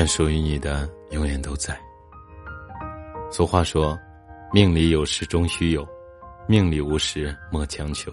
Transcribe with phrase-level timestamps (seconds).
[0.00, 1.78] 愿属于你的永远都在。
[3.30, 3.98] 俗话说
[4.50, 5.86] ：“命里有时终须有，
[6.48, 8.10] 命里无时莫强求。”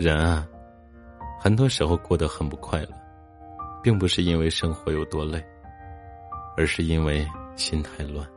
[0.00, 0.44] 人啊，
[1.38, 2.88] 很多时候过得很不快乐，
[3.84, 5.40] 并不是因为生活有多累，
[6.56, 8.28] 而是因为心太乱。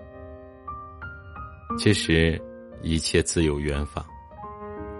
[1.79, 2.39] 其实，
[2.83, 4.05] 一切自有缘法，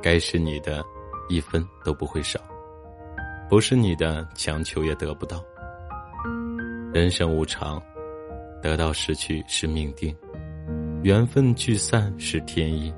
[0.01, 0.83] 该是你的，
[1.29, 2.39] 一分都不会少；
[3.47, 5.39] 不是你的，强求也得不到。
[6.93, 7.81] 人生无常，
[8.61, 10.15] 得到失去是命定，
[11.01, 12.93] 缘分聚散是天意。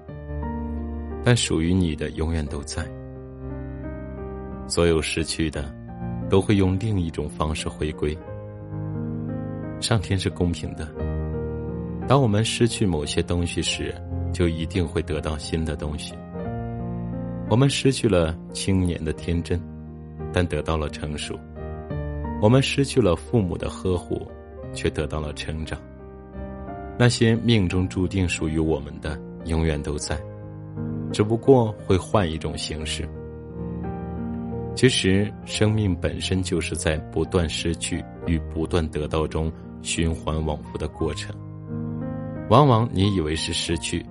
[1.23, 2.85] 但属于你的永远都在。
[4.67, 5.73] 所有失去的，
[6.29, 8.17] 都会用另一种方式回归。
[9.79, 10.93] 上天是公平的，
[12.05, 13.95] 当我们失去某些东西时，
[14.33, 16.13] 就一定会得到新的东西。
[17.49, 19.57] 我们失去了青年的天真，
[20.33, 21.39] 但得到了成熟。
[22.41, 24.27] 我们失去了父母的呵护，
[24.73, 25.79] 却得到了成长。
[26.97, 30.19] 那些命中注定属于我们的，永远都在，
[31.11, 33.07] 只不过会换一种形式。
[34.75, 41.33] 其实，生命本身就是在不断失去与不断得到中循环往复的过程。
[42.49, 44.05] 往往你以为是失去，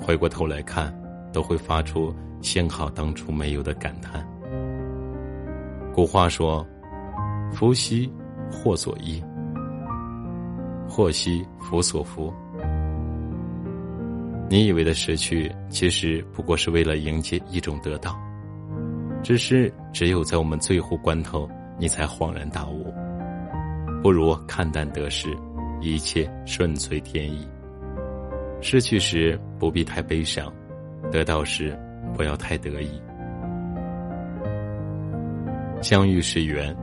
[0.00, 0.92] 回过头来看，
[1.32, 4.26] 都会发出幸好当初没有的感叹。
[5.94, 6.66] 古话说。
[7.52, 8.10] 福兮
[8.50, 9.22] 祸所依，
[10.88, 12.32] 祸兮福所伏。
[14.48, 18.18] 你以为的失去，其实不过是为了迎接一种得到。
[19.22, 22.92] 只是只有在我们最后关头，你才恍然大悟。
[24.02, 25.28] 不如看淡得失，
[25.80, 27.46] 一切顺随天意。
[28.60, 30.52] 失去时不必太悲伤，
[31.10, 31.78] 得到时
[32.16, 33.00] 不要太得意。
[35.82, 36.74] 相遇是缘。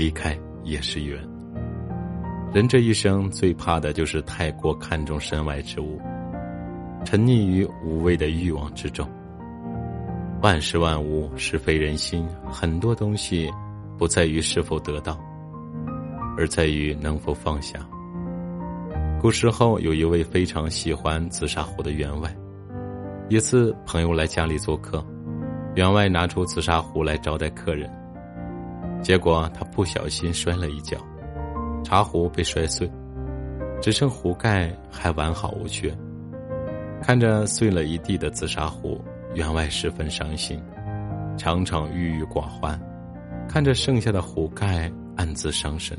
[0.00, 0.34] 离开
[0.64, 1.20] 也是缘。
[2.54, 6.00] 人这一生最怕的就是太过看重身外之物，
[7.04, 9.06] 沉溺于无谓的欲望之中。
[10.40, 13.50] 万事万物，是非人心，很多东西
[13.98, 15.20] 不在于是否得到，
[16.38, 17.78] 而在于能否放下。
[19.20, 22.34] 古时候有一位非常喜欢紫砂壶的员外，
[23.28, 25.04] 一次朋友来家里做客，
[25.74, 27.99] 员外拿出紫砂壶来招待客人。
[29.02, 30.96] 结果他不小心摔了一跤，
[31.82, 32.90] 茶壶被摔碎，
[33.80, 35.92] 只剩壶盖还完好无缺。
[37.02, 39.02] 看着碎了一地的紫砂壶，
[39.34, 40.62] 员外十分伤心，
[41.38, 42.78] 常常郁郁寡欢；
[43.48, 45.98] 看着剩下的壶盖，暗自伤神。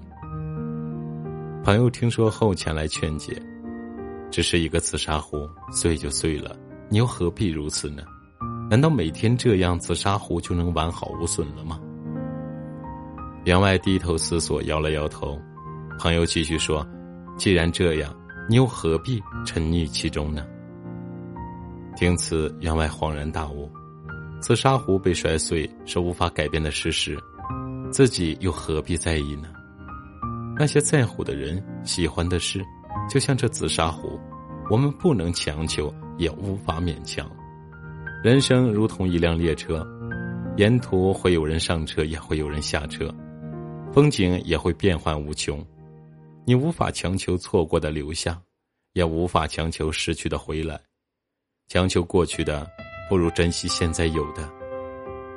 [1.63, 3.33] 朋友听说后前来劝解
[4.29, 6.55] ：“只是一个紫砂壶，碎就碎了，
[6.87, 8.03] 你又何必如此呢？
[8.69, 11.79] 难道每天这样，紫砂壶就能完好无损了吗？”
[13.43, 15.39] 员外低头思索，摇了摇头。
[15.97, 16.87] 朋友继续说
[17.37, 18.15] ：“既然这样，
[18.47, 20.45] 你又何必沉溺其中呢？”
[21.97, 23.69] 听此，员外恍然大悟：
[24.39, 27.17] 紫砂壶被摔碎是无法改变的事实，
[27.91, 29.49] 自己又何必在意呢？
[30.57, 32.63] 那些在乎的人、喜欢的事，
[33.09, 34.19] 就像这紫砂壶，
[34.69, 37.27] 我们不能强求，也无法勉强。
[38.23, 39.83] 人生如同一辆列车，
[40.57, 43.11] 沿途会有人上车，也会有人下车。
[43.93, 45.65] 风景也会变幻无穷，
[46.45, 48.41] 你无法强求错过的留下，
[48.93, 50.79] 也无法强求失去的回来。
[51.67, 52.65] 强求过去的，
[53.09, 54.49] 不如珍惜现在有的。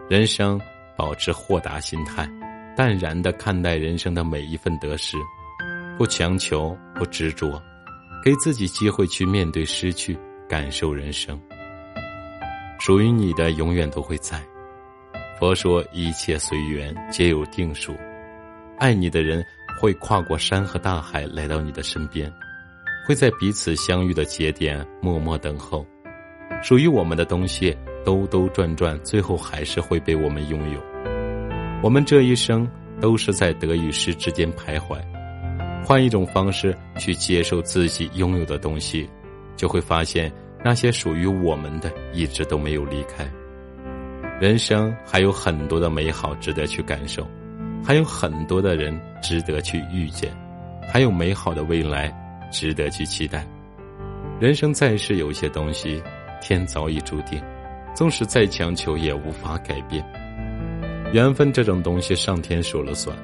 [0.08, 0.60] 人生
[0.96, 2.30] 保持豁达心态，
[2.76, 5.16] 淡然的看待人生的每一份得失，
[5.98, 7.60] 不强求，不执着，
[8.24, 10.16] 给自己机会去面对失去，
[10.48, 11.40] 感受人生。
[12.78, 14.40] 属于你的永远都会在。
[15.40, 17.92] 佛说一切随缘，皆有定数。
[18.78, 19.44] 爱你的人
[19.80, 22.32] 会跨过山和大海来到你的身边，
[23.06, 25.86] 会在彼此相遇的节点默默等候。
[26.62, 30.80] 属于我们的东西兜兜转转，最后还是会被我们拥有。
[31.82, 32.68] 我们这一生
[33.00, 34.98] 都是在得与失之间徘徊，
[35.84, 39.08] 换一种方式去接受自己拥有的东西，
[39.54, 40.32] 就会发现
[40.64, 43.30] 那些属于我们的一直都没有离开。
[44.40, 47.28] 人生还有很多的美好值得去感受。
[47.84, 50.32] 还有很多的人值得去遇见，
[50.90, 52.10] 还有美好的未来
[52.50, 53.46] 值得去期待。
[54.40, 56.02] 人生在世，有些东西
[56.40, 57.38] 天早已注定，
[57.94, 60.02] 纵使再强求也无法改变。
[61.12, 63.14] 缘分这种东西，上天说了算；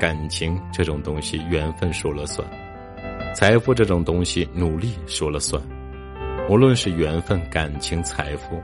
[0.00, 2.42] 感情这种东西，缘分说了算；
[3.34, 5.62] 财富这种东西，努力说了算。
[6.48, 8.60] 无论是缘分、感情、财富，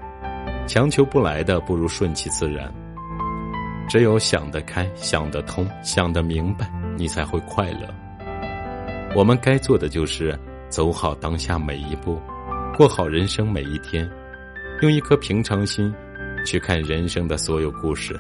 [0.67, 2.73] 强求不来的，不如顺其自然。
[3.89, 7.89] 只有想得开、想得通、想得明白，你才会快乐。
[9.15, 10.37] 我们该做的就是
[10.69, 12.21] 走好当下每一步，
[12.77, 14.11] 过好人生每一天，
[14.83, 15.95] 用一颗平常心
[16.45, 18.19] 去看人生的所有故事，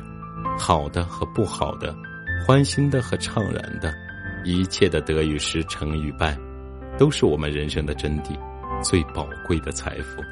[0.58, 1.94] 好的和不好的，
[2.46, 3.92] 欢欣的和怅然的，
[4.44, 6.38] 一切的得与失、成与败，
[6.96, 8.38] 都是我们人生的真谛，
[8.82, 10.22] 最宝贵的财富。